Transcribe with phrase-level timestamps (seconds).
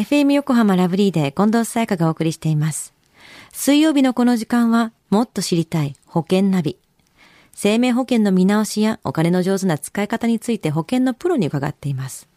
[0.00, 2.94] FM 横浜ラブリーで近藤沙耶香がお送りしています。
[3.52, 6.78] 水曜日のこの時間は、もっと知りたい保険ナビ。
[7.52, 12.30] 生命保険の見直しやお金の上手な使い方について保険のプロに伺っています。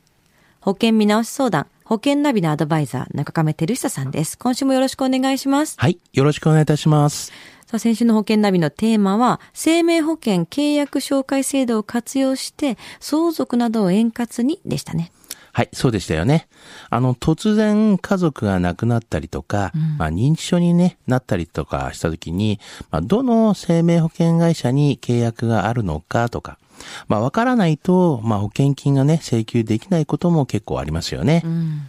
[0.60, 4.38] 保険見直し相談、保険ナビのアドバイザー、中亀照久さんです。
[4.38, 5.76] 今週もよろしくお願いします。
[5.80, 5.98] はい。
[6.12, 7.32] よろしくお願いいたします。
[7.66, 15.14] さあ、先週の保険ナビのテーマは、生命保険契約紹介制度を活用して、相続などを円滑にでしたね。
[15.56, 16.48] はい、そうでしたよね。
[16.90, 26.58] あの、突然家族が亡くなったりとか、まあ、認知症に、ね、なったりとかしたときに、まあ、どの生命保険会社に契約があるのかとか、
[27.08, 31.44] まあ、わからないと、まあ、保険金がね、請求できないことも結構ありますよね。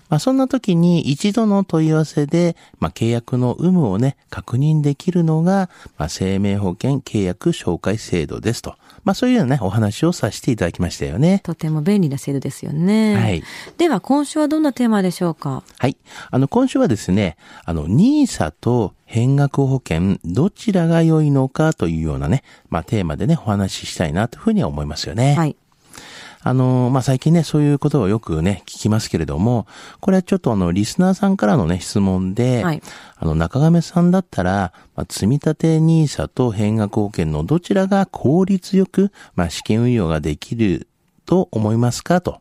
[0.08, 8.76] まあ、そんな時に一度の問い合わせで、まあ、契約の有無をね、確認できるのが、まあ、生命保険契約紹介制度ですと。
[9.04, 11.40] まあ、そういうようなね、お話をさせていただきましたよね。
[11.42, 13.16] とても便利な制度ですよね。
[13.16, 13.42] はい。
[13.76, 15.62] では、今週はどんなテーマでしょうか？
[15.78, 15.98] はい。
[16.30, 25.36] あの、今週はですね、あの、NISA と変額保険、どちらが良いのかというようなね、まあ、テーマでね、お話ししたいなというふうには思いますよね。
[25.36, 25.56] はい。
[26.41, 29.69] あの、まあ、最近ね、そういうことをよくね、聞きますけれども、
[30.00, 32.83] これはちょっとあの、リスナーさんからのね、質問で、はい
[33.16, 40.88] あの、中亀さんだったら、まあ、積立 NISA と変額保険のどちらが効率よく、まあ、試験運用ができる
[41.25, 42.41] と思いますかと。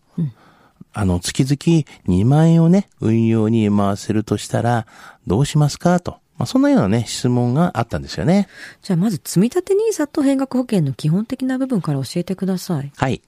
[0.92, 4.88] あの、月々2万円をね、運用に回せるとしたら、
[5.28, 6.18] どうしますかと。
[6.38, 8.48] まあ、そんなようなね、質問があったんですよね。
[8.82, 12.92] じゃあ、まず、積立 NISA と変額保険の基本的な部分から教えてください。
[12.96, 13.22] はい。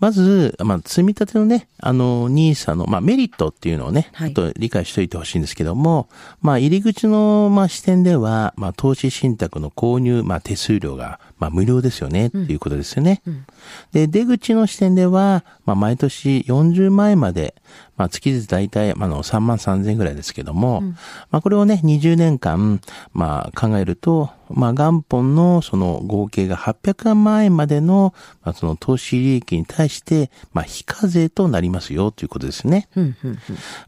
[0.00, 6.08] まず、まあ、積み立てのね、あの、ニーサの、まあ、メリットっていうのをね、はいちょっと理解しておいてほしいんですけども、
[6.40, 13.22] まあ、入り口の、まあ、視点では、まあ、投資信託の購入、まあ、手数料が、まあ、無料ですよね、っていうことですよね。
[13.92, 17.54] で、出口の視点では、まあ、毎年40万円まで、
[17.96, 20.82] まあ、月々大体、まあ、あの、3万3千円ぐらいですけども、
[21.30, 22.80] まあ、これをね、20年間、
[23.12, 32.88] まあ、考えると、まあ、元本のその合計が800万円までの、まあ、その投資利益に対して、まあ、非課税となりますよということですね。
[32.96, 33.38] うん、うん、うん。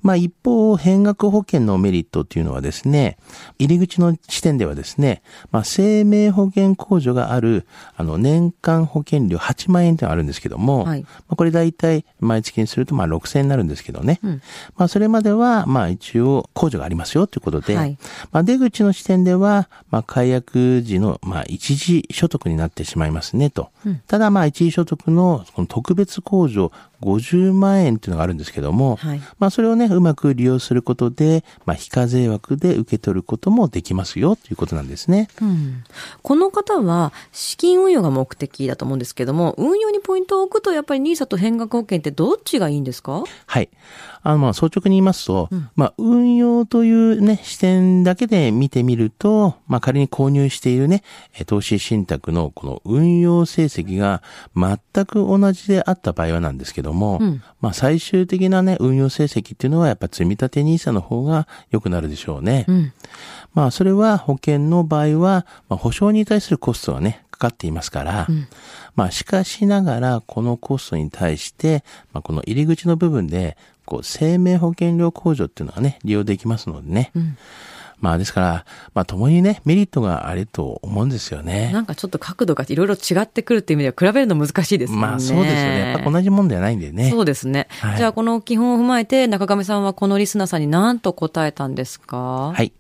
[0.03, 3.17] まあ一方、変額保険のメリットっていうのはですね、
[3.59, 7.67] 入り口の地点ではですね、まあ生命保険控除がある、
[7.97, 14.43] あの年間保険料8万円っていうのがあるんですけども、はいまあこれ大体毎月にするとまあ6000円になるんですけどね、うん
[14.77, 17.99] まあそれまではまあ一応控除がありますよということで、はい
[18.31, 20.52] まあ出口の地点では、まあ解約
[20.83, 23.71] 時のまあ一時所得になってしまいますねと。
[24.07, 35.29] ただまあ一時所得のこの特別控除50万円っていうのがあるんですけども、はいまあそれをね、うまく利用することで、まあ非課税枠で受け取ることもできますよということなんですね。
[35.41, 35.85] うん
[36.23, 43.25] この方は資金運用が目的だと思うんですけども、運用にポイントを置くとやっぱり NISA と変額保険ってどっちがいいんですか？
[43.47, 43.69] はい。
[44.25, 51.03] あの、まあ、率直に言いますと、まあ、運用というね、視点だけで見てみると、まあ、仮に購入しているね、
[51.37, 54.23] え投資信託のこの運用成績が
[54.55, 62.65] 全く同じであった場合はなんですけども、うんまあ、最終的なね、運用成績っていうのはやっぱ積み立て NISA の方が良くなるでしょうね。
[62.69, 62.93] うん。
[63.55, 68.27] まあ、それは保険の場合は、まあ、保証に対するコストがね、かかっていますから、
[68.95, 77.13] まあ、しかしながら、このコストに対して、まあ、この入り口の部分で、こう、生命保険料控除っていうのがね、利用できますのでね。
[78.03, 78.65] まあ、ですから、
[78.95, 81.71] まあ、共にね、メリットがあると思うんですよね。
[81.73, 85.03] なんかちょっと角度がいろいろ違ってくるっていう意味では比べるの難しいですよね。
[85.03, 85.93] まあ、そうですよね。
[85.93, 87.11] やっぱ同じもんではないんでね。
[87.11, 87.69] そうですね。
[87.81, 92.53] はいじゃあこの基本を踏まえて中亀さんはこのリスナーさんに何と答えたんですか？
[92.55, 92.73] はい。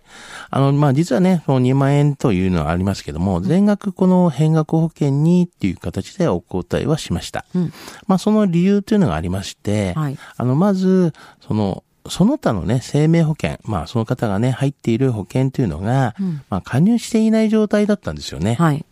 [0.50, 7.44] あの、まあ、実はね、その2万円というのはありますけども、全額この変額保険にっていう形でお答えはしました。
[7.54, 7.72] うん
[8.08, 11.12] まあ、その理由というのがありまして、はいあの、まず、
[11.46, 16.14] その、その他のね、生命保険、まあ、その方がね、入っている保険というのが、
[16.50, 18.54] まあ、加入していない状態だったんですよね。
[18.54, 18.84] はい。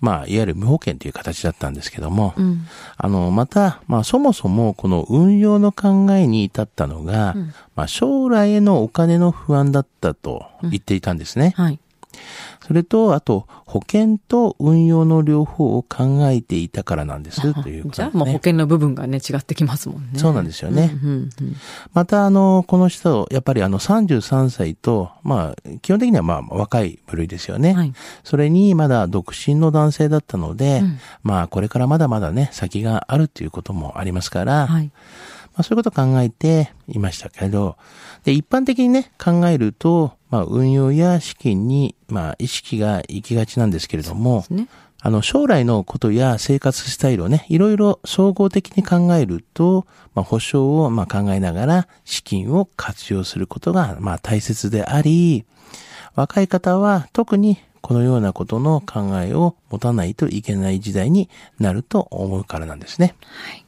[0.00, 2.66] まあ、いわゆる無保険という形だったんですけども、うん。
[2.96, 7.34] あの、また、まあ、そもそもこの運用の考えに至ったのが、
[7.74, 11.54] まあ、将来へのお金の不安だったと言っていたんですね。
[11.56, 11.80] はい。
[12.66, 18.16] それと、あと、保険と運用の両方を考えていたからなんです、ということじゃあ。
[18.16, 20.18] もう保険の部分がね、違ってきますもんね。
[20.18, 20.98] そうなんですよね。
[21.02, 21.30] うんうん
[21.92, 27.72] また、あの、この人、やっぱりあの、33歳と、まあ、基本的にはまあ、若い部類ですよね。
[27.74, 27.92] はい
[28.24, 34.90] それに、まだ独身の男性だったので、うんまあ、これからまだまだね、先があるということもありますから、はい。
[35.54, 37.76] まあ、そういうことを考えていましたけど、
[38.24, 44.68] で、一般的にね、考えると、まあ、運用や資金に、まあ、意識が行きがちなんですけれども、ね。
[45.04, 49.84] あの、将来のことや生活スタイルをね、いろいろ総合的に考えると、
[50.14, 55.44] まあ、保証をまあ考えながら資金を活用することがまあ大切であり、
[56.14, 61.28] 若い方は特にこのようなことの考えを持たないといけない時代に
[61.58, 63.16] なると思うからなんですね。
[63.20, 63.64] はい。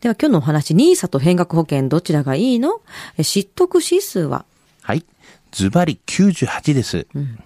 [0.00, 2.80] では今日のお話、NISA と変額保険どちらがいいの？
[3.22, 4.44] 知得指数は？
[4.82, 5.04] はい。
[5.52, 7.06] ズバリ98です。
[7.14, 7.38] うん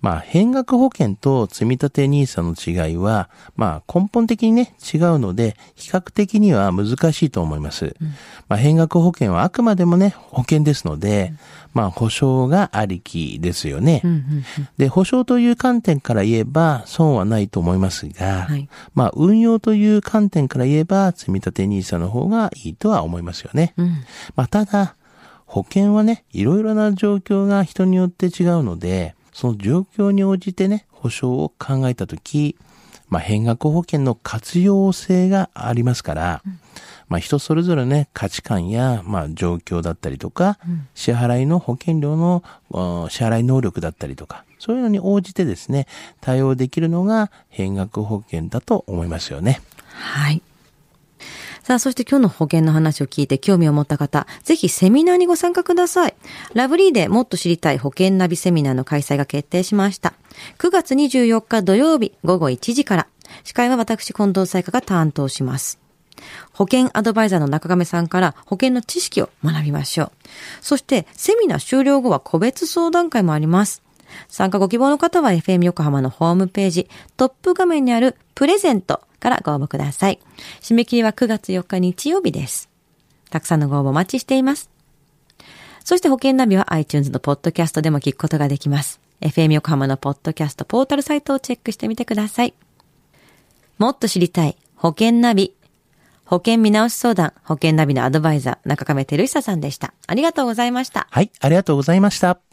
[0.00, 2.54] まあ、変額保険と積立 NISA の
[2.86, 7.96] 違いは、まあ、根本的にね、違うので、比較的には難しいと思います。
[8.00, 8.08] うん、
[8.48, 11.38] まあ、変額保険はあくまでもね、保険ですので、うん、
[11.74, 14.02] まあ、保証がありきですよね。
[14.76, 23.74] で、保証という観点から言えば、損はないと思いますが、はい、まあ、運用という観点から言えば、積立 NISA の方がいいとは思いますよね。
[23.76, 24.04] うん、
[24.34, 24.96] まあ、ただ、
[25.46, 32.56] 保険はね、いろいろな状況が人によって違うので、その状況に応じてね、保証を考えたとき、
[33.10, 36.58] まあ、変額保険の活用性がありますから、うん、
[37.10, 42.42] まあ、人それぞれね、価値観や、まあ、状況だったりとか、うん、支払いの保険料の
[43.10, 45.86] 支払い能力だったりとか、そういうのに応じてですね、
[46.22, 49.60] 対応できるのが変額保険だと思いますよね。
[49.92, 50.40] はい。
[51.66, 56.14] さあ、そして今日の保険の話を聞いて興味を持った方、ぜひセミナーにご参加ください。
[56.54, 60.14] ラブリーでもっと知りたい保険ナビセミナーの開催が決定しました。
[60.58, 63.08] 9月24日土曜日午後1時から、
[63.42, 65.80] 司会は私近藤彩香が担当します。
[66.52, 70.12] 保険アドバイザーの中亀さんから保険の知識を学びましょう。
[70.60, 73.82] そしてセミナー終了後は個別相談会もあります。
[74.28, 80.20] 参加ご希望の方は FM 横浜のホームページ、トップ画面にあるプレゼントからご応募ください。
[80.60, 82.68] 締め切りは9月4日日曜日です。
[83.30, 84.70] たくさんのご応募お待ちしています。
[85.84, 89.00] そして保険ナビは iTunes のポッドキャストでも聞くことができます。
[89.20, 92.54] FM 横浜のポッドキャストポータルサイトをチェックしてみてください。
[93.78, 95.54] もっと知りたい保険ナビ。
[96.24, 99.94] 保険見直し相談、保険ナビのアドバイザー、中亀照久さんでした。
[100.08, 101.06] ありがとうございました。
[101.10, 102.45] はい、ありがとうございました。